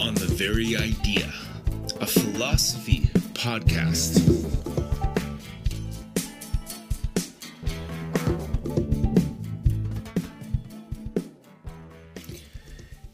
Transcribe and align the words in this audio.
on 0.00 0.14
the 0.14 0.26
very 0.26 0.76
idea, 0.76 1.32
a 2.00 2.06
philosophy 2.06 3.10
podcast. 3.34 4.20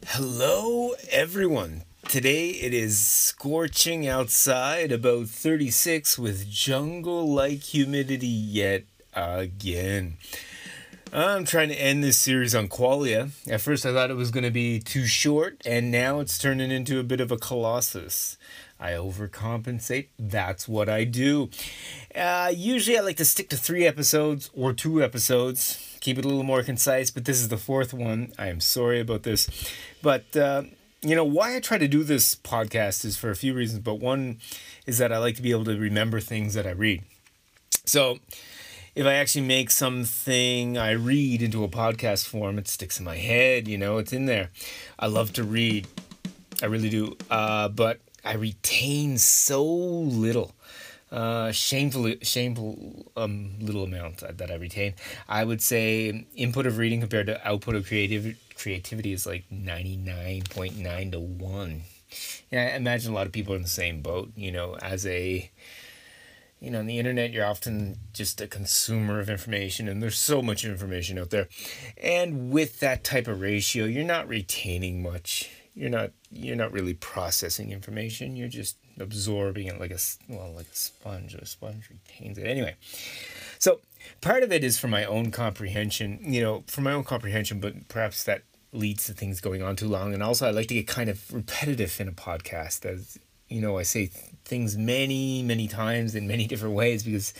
Hello, 0.05 0.93
everyone. 1.09 1.83
Today 2.07 2.49
it 2.49 2.73
is 2.73 2.99
scorching 2.99 4.07
outside, 4.07 4.91
about 4.91 5.27
36 5.27 6.19
with 6.19 6.49
jungle 6.49 7.27
like 7.33 7.59
humidity 7.59 8.27
yet 8.27 8.83
again. 9.13 10.17
I'm 11.13 11.43
trying 11.43 11.67
to 11.67 11.75
end 11.75 12.05
this 12.05 12.17
series 12.17 12.55
on 12.55 12.69
qualia. 12.69 13.31
At 13.45 13.59
first, 13.59 13.85
I 13.85 13.91
thought 13.91 14.11
it 14.11 14.15
was 14.15 14.31
going 14.31 14.45
to 14.45 14.51
be 14.51 14.79
too 14.79 15.05
short, 15.05 15.61
and 15.65 15.91
now 15.91 16.21
it's 16.21 16.37
turning 16.37 16.71
into 16.71 17.01
a 17.01 17.03
bit 17.03 17.19
of 17.19 17.33
a 17.33 17.37
colossus. 17.37 18.37
I 18.79 18.91
overcompensate. 18.91 20.07
That's 20.17 20.69
what 20.69 20.87
I 20.87 21.03
do. 21.03 21.49
Uh, 22.15 22.53
usually, 22.55 22.97
I 22.97 23.01
like 23.01 23.17
to 23.17 23.25
stick 23.25 23.49
to 23.49 23.57
three 23.57 23.85
episodes 23.85 24.49
or 24.53 24.71
two 24.71 25.03
episodes, 25.03 25.97
keep 25.99 26.17
it 26.17 26.23
a 26.23 26.29
little 26.29 26.43
more 26.43 26.63
concise, 26.63 27.11
but 27.11 27.25
this 27.25 27.41
is 27.41 27.49
the 27.49 27.57
fourth 27.57 27.93
one. 27.93 28.31
I 28.39 28.47
am 28.47 28.61
sorry 28.61 29.01
about 29.01 29.23
this. 29.23 29.49
But, 30.01 30.37
uh, 30.37 30.63
you 31.01 31.17
know, 31.17 31.25
why 31.25 31.57
I 31.57 31.59
try 31.59 31.77
to 31.77 31.89
do 31.89 32.05
this 32.05 32.35
podcast 32.35 33.03
is 33.03 33.17
for 33.17 33.29
a 33.29 33.35
few 33.35 33.53
reasons, 33.53 33.81
but 33.81 33.95
one 33.95 34.39
is 34.85 34.97
that 34.99 35.11
I 35.11 35.17
like 35.17 35.35
to 35.35 35.41
be 35.41 35.51
able 35.51 35.65
to 35.65 35.77
remember 35.77 36.21
things 36.21 36.53
that 36.53 36.65
I 36.65 36.71
read. 36.71 37.03
So, 37.83 38.19
if 38.95 39.05
I 39.05 39.13
actually 39.13 39.45
make 39.45 39.71
something 39.71 40.77
I 40.77 40.91
read 40.91 41.41
into 41.41 41.63
a 41.63 41.67
podcast 41.67 42.27
form, 42.27 42.57
it 42.57 42.67
sticks 42.67 42.99
in 42.99 43.05
my 43.05 43.17
head, 43.17 43.67
you 43.67 43.77
know, 43.77 43.97
it's 43.97 44.13
in 44.13 44.25
there. 44.25 44.49
I 44.99 45.07
love 45.07 45.33
to 45.33 45.43
read. 45.43 45.87
I 46.61 46.65
really 46.65 46.89
do. 46.89 47.17
Uh, 47.29 47.69
but 47.69 47.99
I 48.23 48.33
retain 48.33 49.17
so 49.17 49.63
little. 49.63 50.53
Uh, 51.11 51.51
shameful, 51.51 52.13
shameful 52.21 53.11
um, 53.17 53.51
little 53.59 53.83
amount 53.83 54.19
that 54.19 54.49
I 54.49 54.55
retain. 54.55 54.93
I 55.27 55.43
would 55.43 55.61
say 55.61 56.25
input 56.35 56.65
of 56.65 56.77
reading 56.77 57.01
compared 57.01 57.27
to 57.27 57.45
output 57.47 57.75
of 57.75 57.85
creative 57.85 58.37
creativity 58.57 59.11
is 59.11 59.25
like 59.25 59.43
ninety 59.51 59.97
nine 59.97 60.43
point 60.43 60.77
nine 60.77 61.11
to 61.11 61.19
one. 61.19 61.81
Yeah, 62.49 62.69
I 62.73 62.77
imagine 62.77 63.11
a 63.11 63.15
lot 63.15 63.27
of 63.27 63.33
people 63.33 63.53
are 63.53 63.57
in 63.57 63.63
the 63.63 63.67
same 63.67 64.01
boat. 64.01 64.31
You 64.37 64.53
know, 64.53 64.77
as 64.81 65.05
a 65.05 65.49
you 66.61 66.69
know, 66.69 66.79
on 66.79 66.85
the 66.85 66.99
internet, 66.99 67.31
you're 67.31 67.45
often 67.45 67.97
just 68.13 68.39
a 68.39 68.47
consumer 68.47 69.19
of 69.19 69.29
information, 69.29 69.89
and 69.89 70.01
there's 70.01 70.17
so 70.17 70.43
much 70.43 70.63
information 70.63 71.17
out 71.17 71.31
there. 71.31 71.49
And 71.97 72.51
with 72.51 72.79
that 72.81 73.03
type 73.03 73.27
of 73.27 73.41
ratio, 73.41 73.85
you're 73.85 74.03
not 74.03 74.27
retaining 74.27 75.01
much. 75.01 75.49
You're 75.73 75.89
not 75.89 76.11
you're 76.29 76.55
not 76.55 76.71
really 76.71 76.93
processing 76.93 77.71
information. 77.71 78.35
You're 78.35 78.47
just 78.47 78.77
absorbing 78.99 79.67
it 79.67 79.79
like 79.79 79.91
a 79.91 79.97
well, 80.29 80.53
like 80.53 80.67
a 80.71 80.75
sponge. 80.75 81.33
A 81.33 81.45
sponge 81.47 81.89
retains 81.89 82.37
it 82.37 82.45
anyway. 82.45 82.75
So 83.57 83.79
part 84.21 84.43
of 84.43 84.51
it 84.51 84.63
is 84.63 84.77
for 84.77 84.87
my 84.87 85.03
own 85.03 85.31
comprehension. 85.31 86.19
You 86.21 86.43
know, 86.43 86.63
for 86.67 86.81
my 86.81 86.93
own 86.93 87.05
comprehension, 87.05 87.59
but 87.59 87.87
perhaps 87.87 88.23
that 88.25 88.43
leads 88.71 89.07
to 89.07 89.13
things 89.13 89.41
going 89.41 89.63
on 89.63 89.75
too 89.75 89.87
long. 89.87 90.13
And 90.13 90.21
also, 90.21 90.47
I 90.47 90.51
like 90.51 90.67
to 90.67 90.75
get 90.75 90.87
kind 90.87 91.09
of 91.09 91.33
repetitive 91.33 91.99
in 91.99 92.07
a 92.07 92.11
podcast, 92.11 92.85
as 92.85 93.17
you 93.47 93.61
know, 93.61 93.79
I 93.79 93.83
say 93.83 94.11
things 94.45 94.77
many, 94.77 95.43
many 95.43 95.67
times 95.67 96.15
in 96.15 96.27
many 96.27 96.47
different 96.51 96.75
ways 96.75 97.03
because 97.03 97.33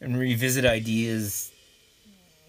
and 0.00 0.18
revisit 0.18 0.64
ideas 0.64 1.50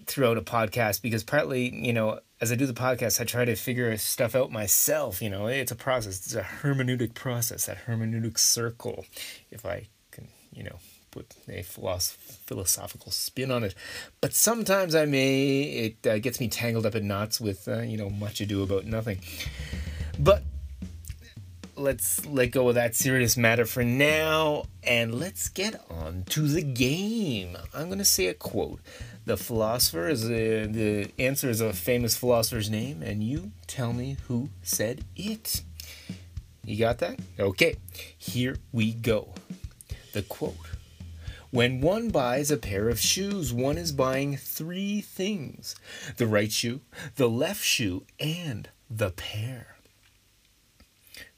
throughout 0.06 0.38
a 0.38 0.42
podcast 0.42 1.02
because 1.02 1.24
partly, 1.24 1.74
you 1.74 1.94
know, 1.94 2.20
as 2.42 2.52
I 2.52 2.56
do 2.56 2.66
the 2.66 2.74
podcast, 2.74 3.22
I 3.22 3.24
try 3.24 3.46
to 3.46 3.56
figure 3.56 3.96
stuff 3.98 4.36
out 4.36 4.52
myself. 4.52 5.22
You 5.22 5.30
know, 5.30 5.48
it's 5.48 5.72
a 5.72 5.76
process. 5.76 6.18
It's 6.26 6.36
a 6.36 6.42
hermeneutic 6.42 7.14
process, 7.14 7.66
that 7.66 7.86
hermeneutic 7.88 8.38
circle, 8.38 9.06
if 9.52 9.66
I 9.66 9.88
can, 10.12 10.28
you 10.54 10.64
know, 10.64 10.80
put 11.12 11.34
a 11.48 11.64
philosophical 11.64 13.12
spin 13.12 13.52
on 13.52 13.64
it. 13.64 13.74
But 14.20 14.34
sometimes 14.34 14.96
I 14.96 15.06
may, 15.06 15.62
it 15.62 16.08
uh, 16.08 16.20
gets 16.20 16.40
me 16.40 16.50
tangled 16.50 16.86
up 16.86 16.96
in 16.96 17.08
knots 17.08 17.40
with, 17.40 17.68
uh, 17.68 17.82
you 17.82 17.98
know, 17.98 18.10
much 18.10 18.42
ado 18.42 18.64
about 18.64 18.86
nothing. 18.86 19.22
But 20.20 20.44
let's 21.78 22.26
let 22.26 22.52
go 22.52 22.70
of 22.70 22.76
that 22.76 22.96
serious 22.96 23.38
matter 23.38 23.66
for 23.66 23.84
now 23.84 24.64
and 24.84 25.14
let's 25.16 25.50
get 25.50 25.82
on 25.90 26.24
to 26.30 26.48
the 26.48 26.62
game. 26.62 27.58
I'm 27.74 27.88
going 27.88 28.00
to 28.00 28.06
say 28.06 28.28
a 28.28 28.34
quote. 28.34 28.80
The 29.26 29.38
philosopher 29.38 30.08
is 30.08 30.30
a, 30.30 30.68
the 30.68 31.12
answer 31.18 31.50
is 31.50 31.60
a 31.60 31.74
famous 31.74 32.16
philosopher's 32.16 32.70
name, 32.70 33.02
and 33.02 33.24
you 33.24 33.52
tell 33.66 33.92
me 33.92 34.18
who 34.28 34.50
said 34.62 35.04
it. 35.16 35.64
You 36.64 36.78
got 36.78 37.00
that? 37.00 37.20
Okay, 37.40 37.76
here 38.18 38.58
we 38.72 38.94
go. 38.94 39.34
The 40.14 40.22
quote 40.22 40.56
When 41.50 41.82
one 41.82 42.10
buys 42.10 42.52
a 42.52 42.58
pair 42.58 42.88
of 42.88 43.00
shoes, 43.00 43.52
one 43.52 43.78
is 43.78 43.92
buying 43.92 44.38
three 44.38 45.02
things 45.02 45.76
the 46.18 46.28
right 46.28 46.52
shoe, 46.52 46.82
the 47.16 47.30
left 47.30 47.64
shoe, 47.64 48.06
and 48.20 48.70
the 48.90 49.10
pair. 49.12 49.75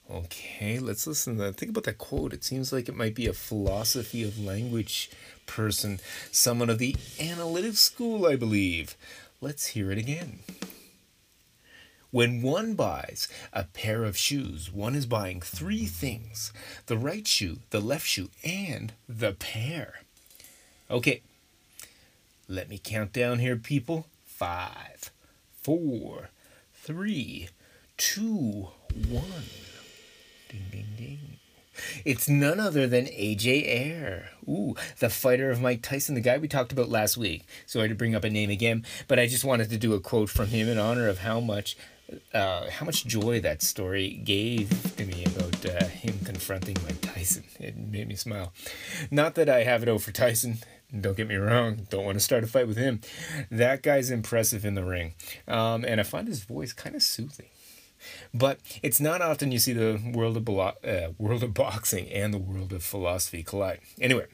Okay, 0.10 0.80
let's 0.80 1.06
listen 1.06 1.36
to 1.36 1.44
that. 1.44 1.58
Think 1.58 1.72
about 1.72 1.84
that 1.84 1.98
quote. 1.98 2.32
It 2.32 2.44
seems 2.44 2.72
like 2.72 2.88
it 2.88 2.96
might 2.96 3.14
be 3.14 3.28
a 3.28 3.34
philosophy 3.34 4.24
of 4.24 4.40
language 4.40 5.10
person, 5.46 6.00
someone 6.32 6.70
of 6.70 6.80
the 6.80 6.96
analytic 7.20 7.76
school, 7.76 8.26
I 8.26 8.38
believe. 8.38 8.96
Let's 9.42 9.68
hear 9.68 9.92
it 9.92 9.98
again. 9.98 10.40
When 12.10 12.42
one 12.42 12.76
buys 12.76 13.28
a 13.52 13.66
pair 13.66 14.06
of 14.06 14.16
shoes, 14.16 14.72
one 14.72 14.96
is 14.96 15.06
buying 15.06 15.42
three 15.42 15.86
things 15.86 16.54
the 16.86 16.98
right 16.98 17.28
shoe, 17.28 17.60
the 17.72 17.82
left 17.82 18.08
shoe, 18.08 18.30
and 18.46 18.94
the 19.10 19.34
pair. 19.34 20.02
Okay, 20.90 21.22
let 22.48 22.70
me 22.70 22.80
count 22.82 23.12
down 23.12 23.40
here, 23.40 23.58
people. 23.58 24.08
Five, 24.26 25.12
four, 25.62 26.30
three, 26.74 27.50
two, 27.98 28.70
one. 29.10 29.44
Ding, 30.50 30.66
ding, 30.72 30.86
ding. 30.98 31.20
It's 32.06 32.28
none 32.28 32.60
other 32.60 32.88
than 32.88 33.06
AJ 33.06 33.68
Ayer. 33.68 34.30
Ooh, 34.48 34.76
the 35.00 35.10
fighter 35.10 35.52
of 35.52 35.62
Mike 35.62 35.82
Tyson, 35.82 36.16
the 36.16 36.22
guy 36.22 36.38
we 36.38 36.48
talked 36.48 36.72
about 36.72 36.90
last 36.90 37.18
week. 37.18 37.46
Sorry 37.66 37.88
to 37.88 37.96
bring 37.96 38.16
up 38.16 38.24
a 38.24 38.30
name 38.30 38.50
again, 38.50 38.86
but 39.08 39.20
I 39.20 39.28
just 39.28 39.44
wanted 39.44 39.70
to 39.70 39.78
do 39.78 39.94
a 39.94 40.00
quote 40.00 40.30
from 40.30 40.48
him 40.48 40.68
in 40.68 40.78
honor 40.78 41.08
of 41.08 41.20
how 41.20 41.40
much 41.40 41.78
uh, 42.34 42.70
how 42.70 42.86
much 42.86 43.06
joy 43.06 43.42
that 43.42 43.62
story 43.62 44.22
gave 44.24 44.96
to 44.96 45.06
me 45.06 45.26
about 45.26 45.66
uh, 45.66 45.86
him 45.88 46.18
confronting 46.24 46.78
Mike 46.84 47.02
Tyson. 47.02 47.44
It 47.60 47.76
made 47.76 48.08
me 48.08 48.16
smile. 48.16 48.54
Not 49.12 49.36
that 49.36 49.50
I 49.50 49.64
have 49.64 49.84
it 49.84 49.90
over 49.90 50.12
Tyson. 50.12 50.60
Don't 50.98 51.18
get 51.18 51.28
me 51.28 51.36
wrong. 51.36 51.86
Don't 51.90 52.06
want 52.06 52.16
to 52.16 52.24
start 52.24 52.46
a 52.46 52.48
fight 52.48 52.68
with 52.68 52.78
him. 52.78 53.02
That 53.52 53.84
guy's 53.84 54.10
impressive 54.10 54.64
in 54.64 54.76
the 54.76 54.86
ring, 54.86 55.16
um, 55.48 55.84
and 55.84 56.00
I 56.00 56.04
find 56.04 56.30
his 56.30 56.44
voice 56.44 56.72
kind 56.72 56.96
of 56.96 57.04
soothing. 57.04 57.48
But 58.34 58.60
it's 58.84 59.00
not 59.00 59.22
often 59.22 59.52
you 59.52 59.60
see 59.60 59.74
the 59.74 60.00
world 60.14 60.38
of 60.38 60.46
blo- 60.46 60.74
uh, 60.84 61.10
world 61.18 61.44
of 61.44 61.54
boxing 61.54 62.10
and 62.10 62.34
the 62.34 62.38
world 62.38 62.74
of 62.74 62.84
philosophy 62.84 63.44
collide. 63.44 63.80
Anyway, 64.00 64.26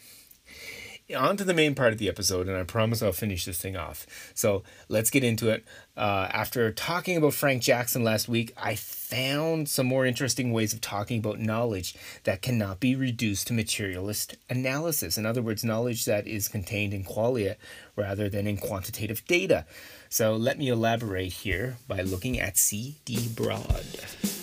on 1.16 1.38
to 1.38 1.44
the 1.44 1.54
main 1.54 1.76
part 1.76 1.94
of 1.94 2.00
the 2.00 2.10
episode, 2.10 2.48
and 2.48 2.58
I 2.58 2.64
promise 2.64 3.02
I'll 3.02 3.12
finish 3.12 3.46
this 3.46 3.58
thing 3.58 3.76
off. 3.76 4.06
So 4.34 4.64
let's 4.88 5.10
get 5.10 5.24
into 5.24 5.50
it. 5.50 5.66
Uh, 5.96 6.28
after 6.32 6.72
talking 6.72 7.18
about 7.18 7.34
Frank 7.34 7.62
Jackson 7.62 8.04
last 8.04 8.28
week, 8.28 8.54
I 8.58 8.76
found 8.76 9.70
some 9.70 9.86
more 9.86 10.06
interesting 10.06 10.52
ways 10.52 10.74
of 10.74 10.82
talking 10.82 11.20
about 11.20 11.40
knowledge 11.40 11.96
that 12.24 12.42
cannot 12.42 12.80
be 12.80 12.96
reduced 12.96 13.48
to 13.48 13.54
materialist 13.54 14.38
analysis. 14.50 15.18
In 15.18 15.26
other 15.26 15.42
words, 15.42 15.64
knowledge 15.64 16.06
that 16.06 16.26
is 16.26 16.48
contained 16.48 16.94
in 16.94 17.04
qualia 17.04 17.56
rather 17.96 18.30
than 18.30 18.48
in 18.48 18.58
quantitative 18.58 19.26
data. 19.28 19.66
So 20.10 20.36
let 20.36 20.58
me 20.58 20.70
elaborate 20.70 21.34
here 21.34 21.78
by 21.88 22.02
looking 22.02 22.40
at 22.40 22.58
C.D. 22.58 23.30
Broad. 23.36 24.43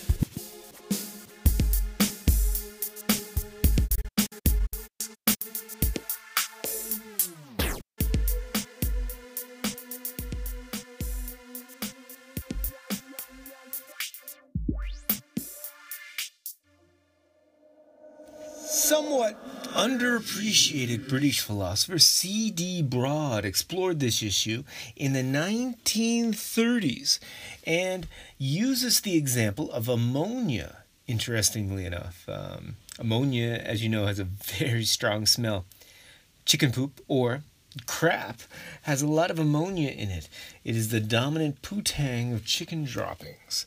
Somewhat 18.91 19.37
underappreciated 19.67 21.07
British 21.07 21.39
philosopher 21.39 21.97
C.D. 21.97 22.81
Broad 22.81 23.45
explored 23.45 24.01
this 24.01 24.21
issue 24.21 24.65
in 24.97 25.13
the 25.13 25.23
1930s 25.23 27.17
and 27.65 28.05
uses 28.37 28.99
the 28.99 29.15
example 29.15 29.71
of 29.71 29.87
ammonia, 29.87 30.79
interestingly 31.07 31.85
enough. 31.85 32.27
Um, 32.27 32.75
ammonia, 32.99 33.61
as 33.63 33.81
you 33.81 33.87
know, 33.87 34.07
has 34.07 34.19
a 34.19 34.25
very 34.59 34.83
strong 34.83 35.25
smell. 35.25 35.63
Chicken 36.43 36.73
poop, 36.73 36.99
or 37.07 37.43
crap 37.85 38.41
has 38.83 39.01
a 39.01 39.07
lot 39.07 39.31
of 39.31 39.39
ammonia 39.39 39.91
in 39.91 40.09
it. 40.09 40.27
It 40.63 40.75
is 40.75 40.89
the 40.89 40.99
dominant 40.99 41.61
putang 41.61 42.33
of 42.33 42.45
chicken 42.45 42.83
droppings. 42.83 43.65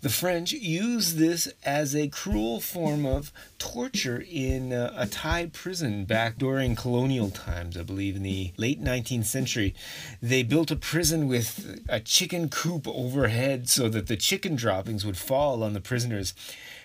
The 0.00 0.08
French 0.08 0.52
used 0.52 1.16
this 1.16 1.48
as 1.64 1.94
a 1.94 2.08
cruel 2.08 2.60
form 2.60 3.06
of 3.06 3.32
torture 3.58 4.24
in 4.28 4.72
uh, 4.72 4.92
a 4.96 5.06
Thai 5.06 5.46
prison 5.46 6.04
back 6.04 6.36
during 6.36 6.74
colonial 6.74 7.30
times, 7.30 7.76
I 7.76 7.82
believe, 7.82 8.16
in 8.16 8.24
the 8.24 8.52
late 8.56 8.82
19th 8.82 9.26
century. 9.26 9.74
They 10.20 10.42
built 10.42 10.72
a 10.72 10.76
prison 10.76 11.28
with 11.28 11.80
a 11.88 12.00
chicken 12.00 12.48
coop 12.48 12.88
overhead 12.88 13.68
so 13.68 13.88
that 13.88 14.08
the 14.08 14.16
chicken 14.16 14.56
droppings 14.56 15.06
would 15.06 15.16
fall 15.16 15.62
on 15.62 15.74
the 15.74 15.80
prisoners, 15.80 16.34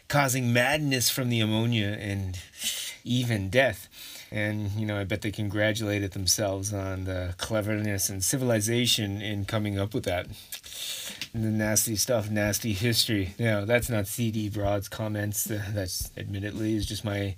causing 0.08 0.54
madness 0.54 1.10
from 1.10 1.30
the 1.30 1.40
ammonia 1.40 1.98
and 2.00 2.40
even 3.04 3.50
death. 3.50 3.90
And, 4.32 4.72
you 4.72 4.86
know, 4.86 5.00
I 5.00 5.06
bet 5.06 5.22
they 5.22 5.32
congratulated 5.32 6.12
themselves 6.12 6.74
on 6.74 7.06
the 7.06 7.34
cleverness 7.38 8.10
and 8.10 8.24
civilization 8.24 9.22
in 9.22 9.46
coming 9.46 9.80
up 9.80 9.94
with 9.94 10.04
that. 10.06 10.28
The 11.34 11.40
nasty 11.40 11.96
stuff, 11.96 12.32
nasty 12.32 12.74
history. 12.74 13.36
No, 13.38 13.64
that's 13.64 13.88
not 13.88 14.08
CD 14.08 14.50
Broad's 14.50 14.90
comments. 14.90 15.44
That's 15.74 16.10
admittedly 16.18 16.76
is 16.76 16.88
just 16.88 17.06
my 17.06 17.36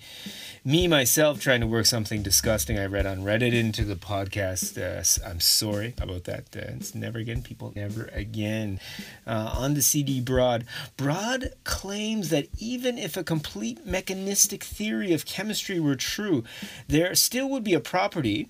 me 0.64 0.88
myself 0.88 1.42
trying 1.42 1.60
to 1.60 1.68
work 1.68 1.86
something 1.86 2.24
disgusting 2.24 2.80
I 2.80 2.86
read 2.86 3.06
on 3.06 3.20
Reddit 3.20 3.54
into 3.54 3.84
the 3.84 3.96
podcast. 3.96 4.78
Uh, 4.78 5.28
I'm 5.28 5.42
sorry 5.42 5.94
about 6.02 6.24
that. 6.24 6.46
Uh, 6.56 6.72
it's 6.76 6.96
never 6.96 7.20
again, 7.20 7.42
people. 7.42 7.74
Never 7.76 8.10
again. 8.14 8.80
Uh, 9.28 9.54
on 9.58 9.74
the 9.74 9.82
CD 9.82 10.22
Broad, 10.22 10.66
Broad 10.96 11.54
claims 11.66 12.30
that 12.30 12.48
even 12.58 12.98
if 12.98 13.18
a 13.18 13.24
complete 13.26 13.86
mechanistic 13.86 14.64
theory 14.64 15.12
of 15.12 15.26
chemistry 15.26 15.82
were 15.82 15.96
true, 15.98 16.46
there 16.88 17.14
still 17.16 17.50
would 17.50 17.64
be 17.64 17.74
a 17.74 17.82
property 17.82 18.50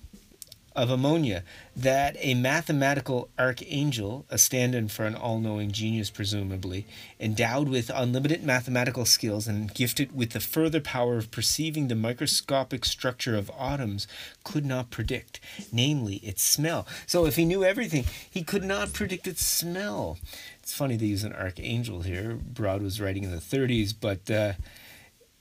of 0.74 0.90
ammonia 0.90 1.42
that 1.76 2.16
a 2.18 2.34
mathematical 2.34 3.28
archangel, 3.38 4.24
a 4.30 4.38
stand 4.38 4.74
in 4.74 4.88
for 4.88 5.04
an 5.04 5.14
all 5.14 5.38
knowing 5.38 5.70
genius, 5.70 6.10
presumably, 6.10 6.86
endowed 7.20 7.68
with 7.68 7.90
unlimited 7.94 8.42
mathematical 8.42 9.04
skills 9.04 9.46
and 9.46 9.72
gifted 9.74 10.14
with 10.14 10.30
the 10.30 10.40
further 10.40 10.80
power 10.80 11.16
of 11.16 11.30
perceiving 11.30 11.88
the 11.88 11.94
microscopic 11.94 12.84
structure 12.84 13.36
of 13.36 13.50
atoms, 13.58 14.06
could 14.44 14.64
not 14.64 14.90
predict, 14.90 15.40
namely 15.72 16.16
its 16.16 16.42
smell. 16.42 16.86
So 17.06 17.26
if 17.26 17.36
he 17.36 17.44
knew 17.44 17.64
everything, 17.64 18.04
he 18.30 18.42
could 18.42 18.64
not 18.64 18.92
predict 18.92 19.26
its 19.26 19.44
smell. 19.44 20.18
It's 20.62 20.74
funny 20.74 20.96
they 20.96 21.06
use 21.06 21.24
an 21.24 21.32
archangel 21.32 22.02
here. 22.02 22.34
Broad 22.34 22.82
was 22.82 23.00
writing 23.00 23.24
in 23.24 23.30
the 23.30 23.38
30s, 23.38 23.94
but, 23.98 24.30
uh, 24.30 24.52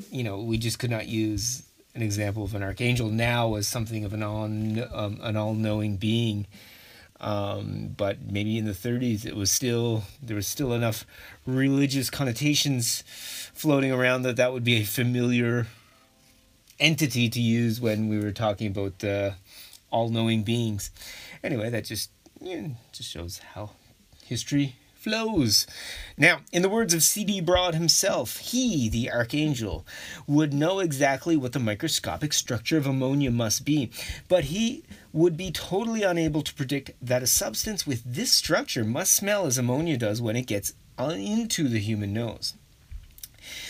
you 0.09 0.23
know, 0.23 0.39
we 0.39 0.57
just 0.57 0.79
could 0.79 0.89
not 0.89 1.07
use 1.07 1.63
an 1.93 2.01
example 2.01 2.43
of 2.43 2.55
an 2.55 2.63
archangel 2.63 3.09
now 3.09 3.55
as 3.55 3.67
something 3.67 4.05
of 4.05 4.13
an 4.13 4.23
all 4.23 4.45
um, 4.45 5.19
an 5.21 5.35
all 5.35 5.53
knowing 5.53 5.97
being. 5.97 6.47
Um, 7.19 7.93
but 7.95 8.19
maybe 8.21 8.57
in 8.57 8.65
the 8.65 8.71
30s 8.71 9.25
it 9.25 9.35
was 9.35 9.51
still 9.51 10.03
there 10.23 10.35
was 10.35 10.47
still 10.47 10.73
enough 10.73 11.05
religious 11.45 12.09
connotations 12.09 13.03
floating 13.53 13.91
around 13.91 14.23
that 14.23 14.37
that 14.37 14.53
would 14.53 14.63
be 14.63 14.77
a 14.77 14.83
familiar 14.83 15.67
entity 16.79 17.29
to 17.29 17.39
use 17.39 17.79
when 17.79 18.09
we 18.09 18.17
were 18.17 18.31
talking 18.31 18.67
about 18.67 19.03
all-knowing 19.91 20.41
beings. 20.41 20.89
Anyway, 21.43 21.69
that 21.69 21.85
just 21.85 22.09
just 22.91 23.09
shows 23.11 23.39
how 23.53 23.69
history 24.25 24.75
flows. 25.01 25.65
Now, 26.15 26.41
in 26.51 26.61
the 26.61 26.69
words 26.69 26.93
of 26.93 27.01
C.D. 27.01 27.41
Broad 27.41 27.73
himself, 27.73 28.37
he, 28.37 28.87
the 28.87 29.11
archangel, 29.11 29.83
would 30.27 30.53
know 30.53 30.79
exactly 30.79 31.35
what 31.35 31.53
the 31.53 31.59
microscopic 31.59 32.33
structure 32.33 32.77
of 32.77 32.85
ammonia 32.85 33.31
must 33.31 33.65
be, 33.65 33.89
but 34.27 34.45
he 34.45 34.83
would 35.11 35.35
be 35.35 35.51
totally 35.51 36.03
unable 36.03 36.43
to 36.43 36.53
predict 36.53 36.91
that 37.01 37.23
a 37.23 37.27
substance 37.27 37.87
with 37.87 38.03
this 38.05 38.31
structure 38.31 38.85
must 38.85 39.13
smell 39.13 39.47
as 39.47 39.57
ammonia 39.57 39.97
does 39.97 40.21
when 40.21 40.35
it 40.35 40.45
gets 40.45 40.73
into 40.99 41.67
the 41.67 41.79
human 41.79 42.13
nose. 42.13 42.53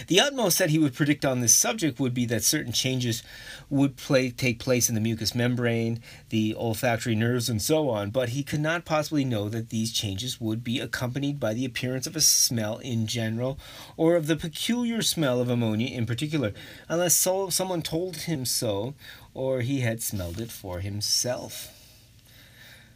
The 0.08 0.20
utmost 0.20 0.60
that 0.60 0.70
he 0.70 0.80
would 0.80 0.94
predict 0.94 1.26
on 1.26 1.40
this 1.40 1.56
subject 1.56 2.00
would 2.00 2.14
be 2.14 2.26
that 2.26 2.44
certain 2.44 2.72
changes 2.72 3.24
would 3.70 3.98
play, 3.98 4.30
take 4.30 4.60
place 4.60 4.90
in 4.90 4.96
the 4.96 5.02
mucous 5.02 5.36
membrane, 5.36 6.02
the 6.30 6.56
olfactory 6.56 7.16
nerves, 7.16 7.50
and 7.50 7.62
so 7.62 7.90
on, 7.90 8.10
but 8.10 8.30
he 8.30 8.44
could 8.44 8.60
not 8.60 8.86
possibly 8.86 9.26
know 9.26 9.50
that 9.50 9.70
these 9.70 9.92
changes 9.92 10.42
would 10.42 10.64
be 10.64 10.80
accompanied 10.80 11.40
by 11.40 11.54
the 11.54 11.66
appearance 11.66 12.08
of 12.08 12.16
a 12.16 12.22
smell 12.22 12.78
in 12.80 13.08
general, 13.08 13.58
or 13.98 14.16
of 14.16 14.28
the 14.28 14.36
peculiar 14.36 15.02
smell 15.02 15.40
of 15.40 15.50
ammonia 15.50 15.96
in 15.96 16.06
particular, 16.06 16.54
unless 16.88 17.16
so, 17.16 17.50
someone 17.50 17.82
told 17.82 18.18
him 18.18 18.46
so, 18.46 18.94
or 19.34 19.62
he 19.62 19.82
had 19.82 20.02
smelled 20.02 20.40
it 20.40 20.52
for 20.52 20.80
himself. 20.80 21.78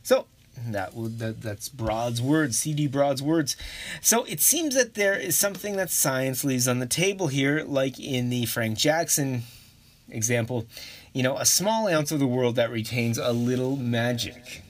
So, 0.03 0.27
that 0.67 0.91
that, 0.95 1.41
that's 1.41 1.69
Broad's 1.69 2.21
words, 2.21 2.57
C.D. 2.57 2.87
Broad's 2.87 3.21
words. 3.21 3.55
So 4.01 4.23
it 4.25 4.41
seems 4.41 4.75
that 4.75 4.93
there 4.95 5.17
is 5.17 5.37
something 5.37 5.75
that 5.77 5.89
science 5.89 6.43
leaves 6.43 6.67
on 6.67 6.79
the 6.79 6.85
table 6.85 7.27
here, 7.27 7.63
like 7.65 7.99
in 7.99 8.29
the 8.29 8.45
Frank 8.45 8.77
Jackson 8.77 9.43
example. 10.09 10.65
You 11.13 11.23
know, 11.23 11.37
a 11.37 11.45
small 11.45 11.87
ounce 11.87 12.11
of 12.11 12.19
the 12.19 12.27
world 12.27 12.55
that 12.55 12.71
retains 12.71 13.17
a 13.17 13.31
little 13.31 13.77
magic. 13.77 14.63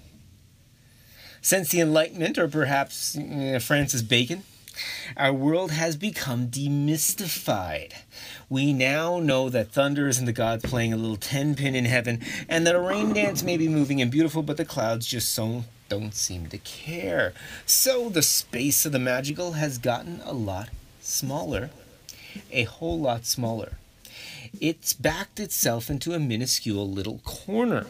Since 1.42 1.70
the 1.70 1.82
Enlightenment, 1.82 2.38
or 2.38 2.48
perhaps 2.48 3.18
uh, 3.18 3.60
Francis 3.62 4.02
Bacon, 4.02 4.44
our 5.16 5.34
world 5.34 5.72
has 5.72 5.96
become 5.96 6.48
demystified. 6.48 7.94
We 8.50 8.74
now 8.74 9.20
know 9.20 9.50
that 9.50 9.72
thunder 9.72 10.08
isn't 10.08 10.26
the 10.26 10.34
gods 10.34 10.66
playing 10.66 10.94
a 10.94 10.98
little 10.98 11.18
ten 11.18 11.56
pin 11.56 11.76
in 11.76 11.86
heaven, 11.86 12.22
and 12.50 12.66
that 12.66 12.76
a 12.76 12.80
rain 12.80 13.14
dance 13.14 13.44
may 13.44 13.58
be 13.58 13.68
moving 13.68 14.02
and 14.02 14.12
beautiful, 14.12 14.42
but 14.44 14.58
the 14.58 14.66
clouds 14.66 15.06
just 15.06 15.34
so 15.34 15.64
don't 15.90 16.14
seem 16.14 16.48
to 16.48 16.58
care. 16.58 17.34
So 17.66 18.10
the 18.10 18.22
space 18.22 18.86
of 18.86 18.92
the 18.92 19.00
magical 19.00 19.54
has 19.54 19.78
gotten 19.78 20.22
a 20.26 20.34
lot 20.34 20.70
smaller, 21.02 21.70
a 22.52 22.64
whole 22.64 23.00
lot 23.00 23.26
smaller. 23.26 23.78
It's 24.60 24.94
backed 24.94 25.40
itself 25.40 25.90
into 25.90 26.14
a 26.14 26.20
minuscule 26.20 26.90
little 26.90 27.20
corner. 27.20 27.86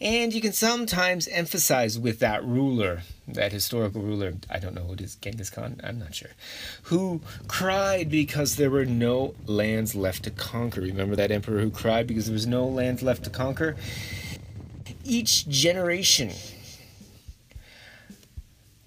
And 0.00 0.32
you 0.32 0.40
can 0.40 0.54
sometimes 0.54 1.28
emphasize 1.28 1.98
with 1.98 2.20
that 2.20 2.42
ruler, 2.42 3.02
that 3.28 3.52
historical 3.52 4.00
ruler, 4.00 4.32
I 4.48 4.58
don't 4.58 4.74
know 4.74 4.84
who 4.84 4.94
it 4.94 5.02
is, 5.02 5.16
Genghis 5.16 5.50
Khan, 5.50 5.78
I'm 5.84 5.98
not 5.98 6.14
sure, 6.14 6.30
who 6.84 7.20
cried 7.48 8.10
because 8.10 8.56
there 8.56 8.70
were 8.70 8.86
no 8.86 9.34
lands 9.44 9.94
left 9.94 10.22
to 10.22 10.30
conquer. 10.30 10.80
Remember 10.80 11.16
that 11.16 11.30
emperor 11.30 11.60
who 11.60 11.70
cried 11.70 12.06
because 12.06 12.26
there 12.26 12.32
was 12.32 12.46
no 12.46 12.66
lands 12.66 13.02
left 13.02 13.24
to 13.24 13.30
conquer? 13.30 13.76
Each 15.04 15.48
generation 15.48 16.30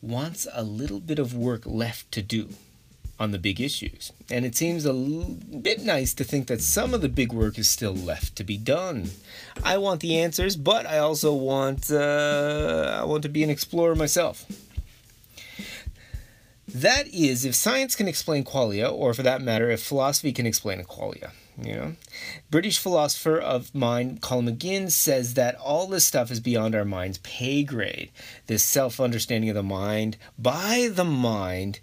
wants 0.01 0.47
a 0.53 0.63
little 0.63 0.99
bit 0.99 1.19
of 1.19 1.33
work 1.33 1.65
left 1.65 2.11
to 2.11 2.21
do 2.21 2.49
on 3.19 3.31
the 3.31 3.39
big 3.39 3.61
issues. 3.61 4.11
And 4.29 4.45
it 4.45 4.55
seems 4.55 4.85
a 4.85 4.89
l- 4.89 5.37
bit 5.61 5.81
nice 5.81 6.13
to 6.15 6.23
think 6.23 6.47
that 6.47 6.61
some 6.61 6.93
of 6.93 7.01
the 7.01 7.09
big 7.09 7.31
work 7.31 7.57
is 7.57 7.69
still 7.69 7.95
left 7.95 8.35
to 8.35 8.43
be 8.43 8.57
done. 8.57 9.11
I 9.63 9.77
want 9.77 10.01
the 10.01 10.17
answers, 10.19 10.55
but 10.55 10.85
I 10.85 10.97
also 10.97 11.33
want 11.33 11.89
uh, 11.91 12.99
I 13.01 13.05
want 13.05 13.23
to 13.23 13.29
be 13.29 13.43
an 13.43 13.49
explorer 13.49 13.95
myself. 13.95 14.45
That 16.67 17.07
is, 17.07 17.45
if 17.45 17.53
science 17.53 17.95
can 17.95 18.07
explain 18.07 18.43
qualia, 18.43 18.91
or 18.91 19.13
for 19.13 19.21
that 19.23 19.41
matter, 19.41 19.69
if 19.69 19.83
philosophy 19.83 20.33
can 20.33 20.47
explain 20.47 20.83
qualia. 20.83 21.31
You 21.61 21.73
know, 21.75 21.95
British 22.49 22.79
philosopher 22.79 23.37
of 23.37 23.75
mind 23.75 24.21
Colin 24.21 24.47
McGinn 24.47 24.89
says 24.91 25.35
that 25.35 25.55
all 25.55 25.85
this 25.85 26.05
stuff 26.05 26.31
is 26.31 26.39
beyond 26.39 26.73
our 26.73 26.85
mind's 26.85 27.19
pay 27.19 27.63
grade. 27.63 28.11
This 28.47 28.63
self-understanding 28.63 29.49
of 29.49 29.55
the 29.55 29.63
mind 29.63 30.17
by 30.37 30.89
the 30.91 31.03
mind, 31.03 31.79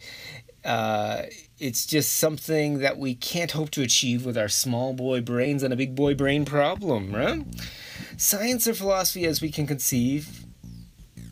uh, 0.64 1.22
it's 1.60 1.86
just 1.86 2.18
something 2.18 2.78
that 2.78 2.98
we 2.98 3.14
can't 3.14 3.52
hope 3.52 3.70
to 3.70 3.82
achieve 3.82 4.24
with 4.24 4.36
our 4.36 4.48
small 4.48 4.92
boy 4.92 5.20
brains 5.20 5.62
and 5.62 5.72
a 5.72 5.76
big 5.76 5.94
boy 5.94 6.14
brain 6.14 6.44
problem, 6.44 7.14
right? 7.14 7.44
Science 8.16 8.66
or 8.66 8.74
philosophy, 8.74 9.24
as 9.24 9.40
we 9.40 9.50
can 9.50 9.66
conceive, 9.66 10.44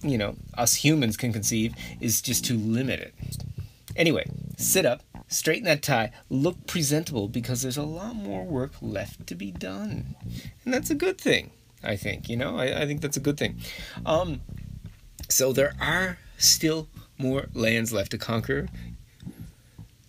you 0.03 0.17
know, 0.17 0.37
us 0.57 0.77
humans 0.77 1.17
can 1.17 1.33
conceive, 1.33 1.75
is 2.01 2.23
just 2.23 2.45
too 2.45 2.57
limited. 2.57 3.13
Anyway, 3.97 4.25
sit 4.57 4.87
up 4.87 5.03
straighten 5.29 5.65
that 5.65 5.83
tie, 5.83 6.11
look 6.29 6.67
presentable 6.67 7.29
because 7.29 7.63
there's 7.63 7.77
a 7.77 7.83
lot 7.83 8.17
more 8.17 8.45
work 8.45 8.73
left 8.81 9.27
to 9.29 9.35
be 9.35 9.51
done. 9.51 10.17
And 10.65 10.75
that's 10.75 10.91
a 10.91 10.95
good 10.95 11.19
thing, 11.19 11.51
I 11.85 11.97
think. 11.97 12.29
You 12.29 12.37
know, 12.37 12.59
I, 12.59 12.83
I 12.83 12.87
think 12.87 13.01
that's 13.01 13.17
a 13.17 13.21
good 13.21 13.39
thing. 13.39 13.61
Um, 14.05 14.41
so 15.29 15.53
there 15.53 15.75
are 15.81 16.19
still 16.39 16.89
more 17.19 17.47
lands 17.55 17.93
left 17.93 18.11
to 18.13 18.19
conquer. 18.19 18.69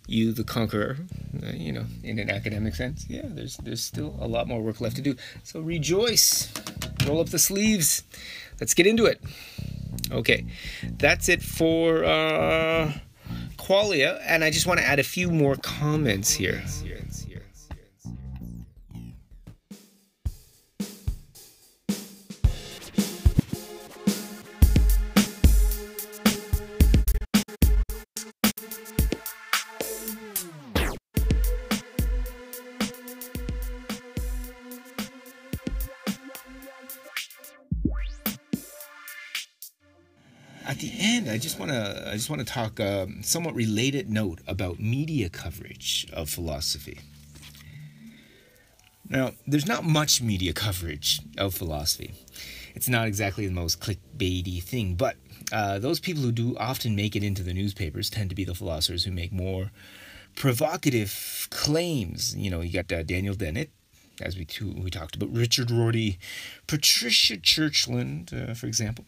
You, 0.06 0.32
the 0.32 0.42
conqueror, 0.42 0.96
uh, 1.40 1.52
you 1.52 1.70
know, 1.70 1.84
in 2.02 2.18
an 2.18 2.30
academic 2.30 2.74
sense, 2.74 3.06
yeah, 3.08 3.26
there's 3.26 3.58
there's 3.58 3.80
still 3.80 4.16
a 4.18 4.26
lot 4.26 4.48
more 4.48 4.60
work 4.60 4.80
left 4.80 4.96
to 4.96 5.02
do. 5.02 5.14
So 5.44 5.60
rejoice, 5.60 6.52
roll 7.06 7.20
up 7.20 7.28
the 7.28 7.38
sleeves. 7.38 8.02
Let's 8.58 8.74
get 8.74 8.88
into 8.88 9.06
it. 9.06 9.22
Okay, 10.10 10.46
that's 10.82 11.28
it 11.28 11.42
for. 11.42 12.04
Uh, 12.04 12.92
qualia, 13.70 14.20
and 14.26 14.42
I 14.42 14.50
just 14.50 14.66
want 14.66 14.80
to 14.80 14.86
add 14.86 14.98
a 14.98 15.04
few 15.04 15.30
more 15.30 15.54
comments 15.54 16.32
here. 16.32 16.60
The 40.78 40.92
end, 40.98 41.28
I 41.30 41.38
just 41.38 41.58
want 41.58 41.70
to 41.72 42.08
I 42.08 42.12
just 42.12 42.30
want 42.30 42.40
to 42.40 42.52
talk 42.52 42.78
a 42.78 43.02
um, 43.02 43.22
somewhat 43.22 43.54
related 43.54 44.10
note 44.10 44.40
about 44.46 44.78
media 44.78 45.28
coverage 45.28 46.06
of 46.12 46.28
philosophy. 46.28 47.00
Now, 49.08 49.32
there's 49.46 49.66
not 49.66 49.82
much 49.82 50.22
media 50.22 50.52
coverage 50.52 51.20
of 51.36 51.54
philosophy. 51.54 52.14
It's 52.76 52.88
not 52.88 53.08
exactly 53.08 53.46
the 53.46 53.52
most 53.52 53.80
clickbaity 53.80 54.62
thing, 54.62 54.94
but 54.94 55.16
uh, 55.50 55.80
those 55.80 55.98
people 55.98 56.22
who 56.22 56.30
do 56.30 56.56
often 56.58 56.94
make 56.94 57.16
it 57.16 57.24
into 57.24 57.42
the 57.42 57.52
newspapers 57.52 58.08
tend 58.08 58.30
to 58.30 58.36
be 58.36 58.44
the 58.44 58.54
philosophers 58.54 59.04
who 59.04 59.10
make 59.10 59.32
more 59.32 59.72
provocative 60.36 61.48
claims. 61.50 62.36
You 62.36 62.50
know, 62.50 62.60
you 62.60 62.72
got 62.72 62.92
uh, 62.92 63.02
Daniel 63.02 63.34
Dennett, 63.34 63.70
as 64.20 64.36
we 64.36 64.44
too, 64.44 64.74
we 64.76 64.90
talked 64.90 65.16
about 65.16 65.32
Richard 65.32 65.70
Rorty, 65.70 66.18
Patricia 66.66 67.36
Churchland, 67.36 68.32
uh, 68.32 68.54
for 68.54 68.66
example. 68.66 69.04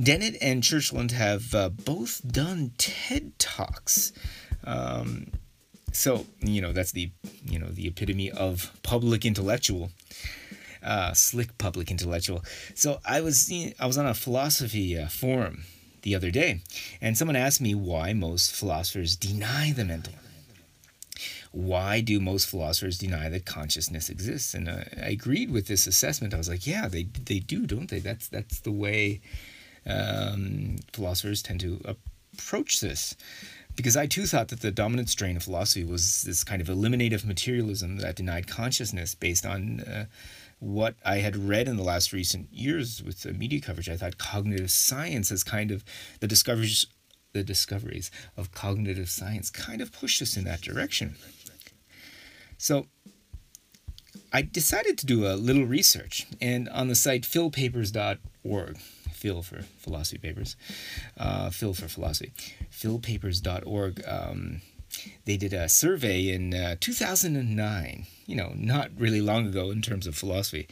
Dennett 0.00 0.36
and 0.40 0.62
Churchland 0.62 1.12
have 1.12 1.54
uh, 1.54 1.68
both 1.68 2.20
done 2.26 2.72
TED 2.78 3.38
talks. 3.38 4.12
Um, 4.64 5.32
so 5.92 6.26
you 6.40 6.60
know 6.60 6.72
that's 6.72 6.92
the 6.92 7.10
you 7.44 7.58
know 7.58 7.68
the 7.68 7.86
epitome 7.86 8.30
of 8.30 8.70
public 8.82 9.24
intellectual, 9.24 9.90
uh, 10.82 11.14
slick 11.14 11.56
public 11.58 11.90
intellectual. 11.90 12.44
So 12.74 13.00
I 13.04 13.20
was 13.22 13.50
I 13.80 13.86
was 13.86 13.96
on 13.96 14.06
a 14.06 14.14
philosophy 14.14 14.98
uh, 14.98 15.08
forum 15.08 15.64
the 16.02 16.14
other 16.14 16.30
day, 16.30 16.60
and 17.00 17.16
someone 17.16 17.36
asked 17.36 17.60
me 17.60 17.74
why 17.74 18.12
most 18.12 18.54
philosophers 18.54 19.16
deny 19.16 19.72
the 19.72 19.84
mental 19.84 20.12
why 21.52 22.00
do 22.00 22.20
most 22.20 22.48
philosophers 22.48 22.98
deny 22.98 23.28
that 23.28 23.46
consciousness 23.46 24.08
exists? 24.08 24.54
And 24.54 24.68
uh, 24.68 24.84
I 25.02 25.10
agreed 25.10 25.50
with 25.50 25.66
this 25.66 25.86
assessment. 25.86 26.34
I 26.34 26.38
was 26.38 26.48
like, 26.48 26.66
yeah, 26.66 26.88
they 26.88 27.04
they 27.04 27.38
do, 27.38 27.66
don't 27.66 27.90
they? 27.90 28.00
That's 28.00 28.28
that's 28.28 28.60
the 28.60 28.72
way 28.72 29.20
um, 29.86 30.76
philosophers 30.92 31.42
tend 31.42 31.60
to 31.60 31.80
approach 31.84 32.80
this. 32.80 33.16
Because 33.74 33.96
I 33.96 34.06
too 34.06 34.24
thought 34.24 34.48
that 34.48 34.60
the 34.60 34.70
dominant 34.70 35.10
strain 35.10 35.36
of 35.36 35.42
philosophy 35.42 35.84
was 35.84 36.22
this 36.22 36.44
kind 36.44 36.62
of 36.62 36.68
eliminative 36.68 37.26
materialism 37.26 37.98
that 37.98 38.16
denied 38.16 38.46
consciousness 38.46 39.14
based 39.14 39.44
on 39.44 39.80
uh, 39.80 40.06
what 40.58 40.94
I 41.04 41.16
had 41.16 41.36
read 41.36 41.68
in 41.68 41.76
the 41.76 41.82
last 41.82 42.12
recent 42.12 42.50
years 42.50 43.02
with 43.02 43.22
the 43.22 43.34
media 43.34 43.60
coverage. 43.60 43.90
I 43.90 43.96
thought 43.96 44.16
cognitive 44.16 44.70
science 44.70 45.30
as 45.30 45.44
kind 45.44 45.70
of 45.70 45.84
the 46.20 46.26
discoveries 46.26 46.86
the 47.32 47.44
discoveries 47.44 48.10
of 48.34 48.50
cognitive 48.52 49.10
science 49.10 49.50
kind 49.50 49.82
of 49.82 49.92
pushed 49.92 50.22
us 50.22 50.38
in 50.38 50.44
that 50.44 50.62
direction. 50.62 51.16
So 52.58 52.86
I 54.32 54.42
decided 54.42 54.98
to 54.98 55.06
do 55.06 55.26
a 55.26 55.34
little 55.34 55.64
research, 55.64 56.26
and 56.40 56.68
on 56.68 56.88
the 56.88 56.94
site 56.94 57.24
philpapers.org, 57.24 58.78
Phil 59.12 59.42
for 59.42 59.62
philosophy 59.78 60.18
papers, 60.18 60.56
uh, 61.16 61.50
Phil 61.50 61.74
for 61.74 61.88
philosophy, 61.88 62.32
philpapers.org, 62.70 64.02
um, 64.06 64.60
they 65.24 65.36
did 65.36 65.52
a 65.52 65.68
survey 65.68 66.28
in 66.28 66.54
uh, 66.54 66.76
2009 66.80 68.06
you 68.26 68.34
know, 68.34 68.52
not 68.56 68.90
really 68.98 69.20
long 69.20 69.46
ago 69.46 69.70
in 69.70 69.80
terms 69.80 70.06
of 70.06 70.16
philosophy. 70.16 70.66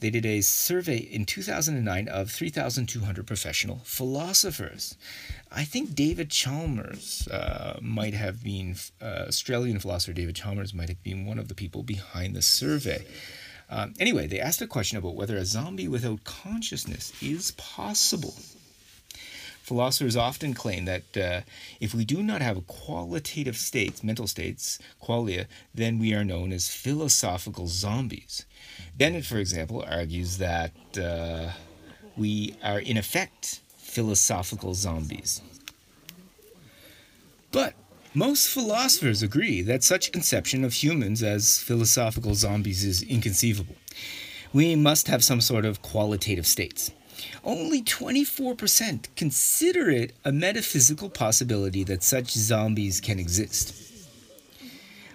They 0.00 0.10
did 0.10 0.24
a 0.24 0.40
survey 0.40 0.96
in 0.96 1.26
2009 1.26 2.08
of 2.08 2.30
3,200 2.30 3.26
professional 3.26 3.80
philosophers. 3.84 4.96
I 5.52 5.64
think 5.64 5.94
David 5.94 6.30
Chalmers 6.30 7.28
uh, 7.28 7.78
might 7.80 8.14
have 8.14 8.42
been, 8.42 8.76
uh, 9.02 9.26
Australian 9.28 9.78
philosopher 9.78 10.14
David 10.14 10.34
Chalmers 10.34 10.72
might 10.72 10.88
have 10.88 11.02
been 11.02 11.26
one 11.26 11.38
of 11.38 11.48
the 11.48 11.54
people 11.54 11.82
behind 11.82 12.34
the 12.34 12.42
survey. 12.42 13.04
Um, 13.68 13.94
anyway, 14.00 14.26
they 14.26 14.40
asked 14.40 14.62
a 14.62 14.66
question 14.66 14.98
about 14.98 15.14
whether 15.14 15.36
a 15.36 15.44
zombie 15.44 15.88
without 15.88 16.24
consciousness 16.24 17.12
is 17.22 17.50
possible. 17.52 18.34
Philosophers 19.64 20.14
often 20.14 20.52
claim 20.52 20.84
that 20.84 21.16
uh, 21.16 21.40
if 21.80 21.94
we 21.94 22.04
do 22.04 22.22
not 22.22 22.42
have 22.42 22.66
qualitative 22.66 23.56
states, 23.56 24.04
mental 24.04 24.26
states, 24.26 24.78
qualia, 25.02 25.46
then 25.74 25.98
we 25.98 26.12
are 26.12 26.22
known 26.22 26.52
as 26.52 26.68
philosophical 26.68 27.66
zombies. 27.66 28.44
Dennett, 28.98 29.24
for 29.24 29.38
example, 29.38 29.82
argues 29.88 30.36
that 30.36 30.72
uh, 30.98 31.48
we 32.14 32.54
are 32.62 32.78
in 32.78 32.98
effect 32.98 33.62
philosophical 33.78 34.74
zombies. 34.74 35.40
But 37.50 37.72
most 38.12 38.48
philosophers 38.48 39.22
agree 39.22 39.62
that 39.62 39.82
such 39.82 40.12
conception 40.12 40.62
of 40.62 40.74
humans 40.74 41.22
as 41.22 41.58
philosophical 41.58 42.34
zombies 42.34 42.84
is 42.84 43.02
inconceivable. 43.02 43.76
We 44.52 44.76
must 44.76 45.08
have 45.08 45.24
some 45.24 45.40
sort 45.40 45.64
of 45.64 45.80
qualitative 45.80 46.46
states 46.46 46.90
only 47.44 47.82
24% 47.82 49.06
consider 49.16 49.90
it 49.90 50.14
a 50.24 50.32
metaphysical 50.32 51.10
possibility 51.10 51.84
that 51.84 52.02
such 52.02 52.32
zombies 52.32 53.00
can 53.00 53.18
exist. 53.18 53.80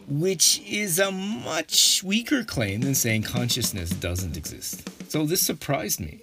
Which 0.08 0.62
is 0.68 0.98
a 0.98 1.12
much 1.12 2.04
weaker 2.04 2.44
claim 2.44 2.82
than 2.82 2.96
saying 2.96 3.24
consciousness 3.24 3.92
doesn't 3.92 4.38
exist. 4.38 4.90
So 5.12 5.26
this 5.26 5.42
surprised 5.42 6.00
me. 6.00 6.20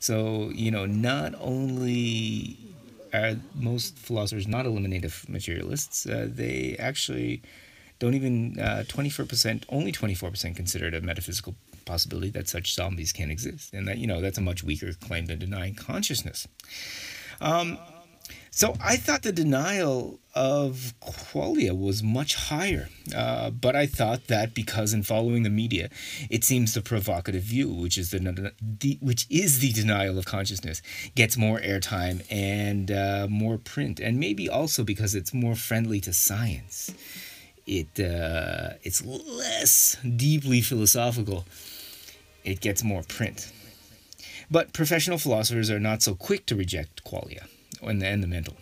So, 0.00 0.50
you 0.54 0.70
know, 0.70 0.86
not 0.86 1.34
only 1.40 2.56
are 3.12 3.36
most 3.54 3.96
philosophers 3.96 4.46
not 4.46 4.66
eliminative 4.66 5.24
materialists, 5.28 6.06
uh, 6.06 6.28
they 6.30 6.76
actually 6.78 7.42
don't 7.98 8.14
even 8.14 8.58
uh, 8.60 8.84
24%, 8.86 9.64
only 9.68 9.92
24% 9.92 10.54
consider 10.54 10.86
it 10.86 10.94
a 10.94 11.00
metaphysical 11.00 11.54
possibility 11.84 12.30
that 12.30 12.48
such 12.48 12.74
zombies 12.74 13.12
can 13.12 13.30
exist. 13.30 13.72
And 13.72 13.88
that, 13.88 13.98
you 13.98 14.06
know, 14.06 14.20
that's 14.20 14.38
a 14.38 14.42
much 14.42 14.62
weaker 14.62 14.92
claim 14.92 15.26
than 15.26 15.38
denying 15.38 15.74
consciousness. 15.74 16.46
Um, 17.40 17.78
so 18.50 18.74
I 18.82 18.96
thought 18.96 19.22
the 19.22 19.30
denial 19.30 20.18
of 20.34 20.92
qualia 21.00 21.78
was 21.78 22.02
much 22.02 22.34
higher, 22.34 22.88
uh, 23.14 23.50
but 23.50 23.76
I 23.76 23.86
thought 23.86 24.26
that 24.26 24.52
because 24.52 24.92
in 24.92 25.04
following 25.04 25.44
the 25.44 25.50
media, 25.50 25.90
it 26.28 26.42
seems 26.42 26.74
the 26.74 26.80
provocative 26.80 27.42
view, 27.42 27.72
which 27.72 27.96
is 27.96 28.10
the, 28.10 28.52
the 28.60 28.98
which 29.00 29.26
is 29.30 29.60
the 29.60 29.72
denial 29.72 30.18
of 30.18 30.24
consciousness, 30.24 30.82
gets 31.14 31.36
more 31.36 31.60
airtime 31.60 32.26
and 32.32 32.90
uh, 32.90 33.28
more 33.30 33.58
print, 33.58 34.00
and 34.00 34.18
maybe 34.18 34.48
also 34.48 34.82
because 34.82 35.14
it's 35.14 35.32
more 35.32 35.54
friendly 35.54 36.00
to 36.00 36.12
science. 36.12 36.92
It 37.68 38.00
uh, 38.00 38.80
it's 38.82 39.04
less 39.04 39.98
deeply 40.02 40.62
philosophical 40.62 41.44
it 42.44 42.60
gets 42.60 42.82
more 42.82 43.02
print. 43.02 43.52
But 44.50 44.72
professional 44.72 45.18
philosophers 45.18 45.70
are 45.70 45.78
not 45.80 46.02
so 46.02 46.14
quick 46.14 46.46
to 46.46 46.56
reject 46.56 47.04
qualia 47.04 47.46
and 47.82 48.00
the, 48.00 48.06
and 48.06 48.22
the 48.22 48.26
mental. 48.26 48.56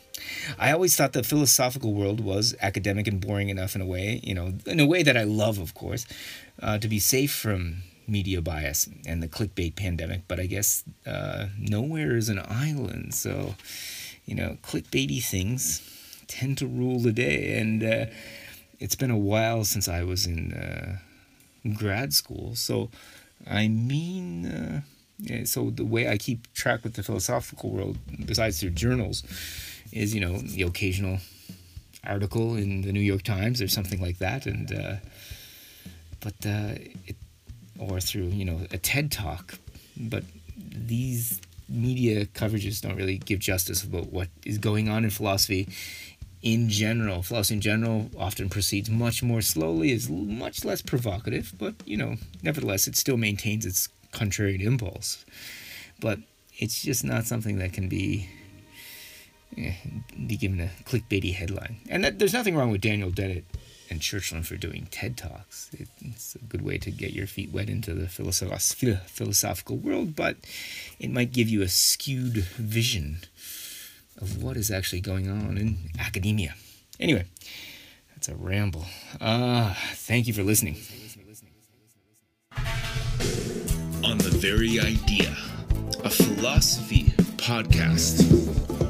I 0.58 0.72
always 0.72 0.96
thought 0.96 1.12
the 1.12 1.22
philosophical 1.22 1.94
world 1.94 2.20
was 2.20 2.56
academic 2.60 3.06
and 3.06 3.20
boring 3.20 3.48
enough 3.48 3.76
in 3.76 3.80
a 3.80 3.86
way, 3.86 4.20
you 4.24 4.34
know, 4.34 4.54
in 4.66 4.80
a 4.80 4.86
way 4.86 5.04
that 5.04 5.16
I 5.16 5.22
love, 5.22 5.58
of 5.58 5.74
course, 5.74 6.04
uh, 6.60 6.78
to 6.78 6.88
be 6.88 6.98
safe 6.98 7.32
from 7.32 7.82
media 8.08 8.40
bias 8.42 8.88
and 9.06 9.22
the 9.22 9.28
clickbait 9.28 9.76
pandemic. 9.76 10.22
But 10.26 10.40
I 10.40 10.46
guess 10.46 10.82
uh, 11.06 11.46
nowhere 11.58 12.16
is 12.16 12.28
an 12.28 12.40
island, 12.48 13.14
so 13.14 13.54
you 14.24 14.34
know, 14.34 14.58
clickbaity 14.62 15.22
things 15.22 15.80
tend 16.26 16.58
to 16.58 16.66
rule 16.66 16.98
the 16.98 17.12
day. 17.12 17.56
And 17.58 17.84
uh, 17.84 18.06
it's 18.78 18.94
been 18.94 19.10
a 19.10 19.18
while 19.18 19.64
since 19.64 19.88
I 19.88 20.02
was 20.02 20.26
in 20.26 20.52
uh, 20.52 20.98
grad 21.74 22.12
school, 22.12 22.54
so 22.54 22.90
I 23.48 23.68
mean, 23.68 24.46
uh, 24.46 24.80
yeah, 25.18 25.44
so 25.44 25.70
the 25.70 25.84
way 25.84 26.08
I 26.08 26.18
keep 26.18 26.52
track 26.54 26.84
with 26.84 26.94
the 26.94 27.02
philosophical 27.02 27.70
world, 27.70 27.98
besides 28.24 28.60
through 28.60 28.70
journals, 28.70 29.22
is 29.92 30.14
you 30.14 30.20
know 30.20 30.38
the 30.38 30.62
occasional 30.62 31.18
article 32.04 32.54
in 32.56 32.82
the 32.82 32.92
New 32.92 33.00
York 33.00 33.22
Times 33.22 33.60
or 33.60 33.68
something 33.68 34.00
like 34.00 34.18
that, 34.18 34.46
and 34.46 34.72
uh, 34.72 34.96
but 36.20 36.34
uh, 36.44 36.74
it, 37.06 37.16
or 37.78 38.00
through 38.00 38.28
you 38.28 38.44
know 38.44 38.60
a 38.70 38.78
TED 38.78 39.10
talk, 39.10 39.58
but 39.96 40.24
these 40.56 41.40
media 41.68 42.26
coverages 42.26 42.80
don't 42.80 42.96
really 42.96 43.18
give 43.18 43.40
justice 43.40 43.82
about 43.82 44.12
what 44.12 44.28
is 44.44 44.56
going 44.58 44.88
on 44.88 45.02
in 45.02 45.10
philosophy 45.10 45.68
in 46.42 46.68
general, 46.68 47.22
philosophy 47.22 47.54
in 47.54 47.60
general 47.60 48.10
often 48.18 48.48
proceeds 48.48 48.90
much 48.90 49.22
more 49.22 49.40
slowly, 49.40 49.92
is 49.92 50.08
much 50.08 50.64
less 50.64 50.82
provocative, 50.82 51.52
but 51.58 51.74
you 51.84 51.96
know, 51.96 52.16
nevertheless, 52.42 52.86
it 52.86 52.96
still 52.96 53.16
maintains 53.16 53.66
its 53.66 53.88
contrarian 54.12 54.62
impulse. 54.62 55.24
But 56.00 56.20
it's 56.58 56.82
just 56.82 57.04
not 57.04 57.24
something 57.24 57.58
that 57.58 57.72
can 57.72 57.88
be 57.88 58.28
eh, 59.56 59.74
be 60.26 60.36
given 60.36 60.60
a 60.60 60.70
clickbaity 60.84 61.34
headline. 61.34 61.76
And 61.88 62.04
that, 62.04 62.18
there's 62.18 62.32
nothing 62.32 62.56
wrong 62.56 62.70
with 62.70 62.80
Daniel 62.80 63.10
Dennett 63.10 63.44
and 63.88 64.00
Churchland 64.00 64.46
for 64.46 64.56
doing 64.56 64.88
TED 64.90 65.16
Talks. 65.16 65.70
It, 65.72 65.88
it's 66.04 66.34
a 66.34 66.38
good 66.38 66.62
way 66.62 66.78
to 66.78 66.90
get 66.90 67.12
your 67.12 67.26
feet 67.26 67.52
wet 67.52 67.70
into 67.70 67.94
the 67.94 68.06
philosoph- 68.06 69.08
philosophical 69.08 69.76
world, 69.76 70.16
but 70.16 70.36
it 70.98 71.10
might 71.10 71.32
give 71.32 71.48
you 71.48 71.62
a 71.62 71.68
skewed 71.68 72.36
vision 72.36 73.18
of 74.18 74.42
what 74.42 74.56
is 74.56 74.70
actually 74.70 75.00
going 75.00 75.28
on 75.28 75.58
in 75.58 75.78
academia. 75.98 76.54
Anyway, 76.98 77.26
that's 78.14 78.28
a 78.28 78.34
ramble. 78.34 78.84
Uh, 79.20 79.74
thank 79.94 80.26
you 80.26 80.32
for 80.32 80.42
listening. 80.42 80.76
On 84.04 84.18
the 84.18 84.30
very 84.30 84.80
idea, 84.80 85.36
a 86.04 86.10
philosophy 86.10 87.12
podcast. 87.36 88.85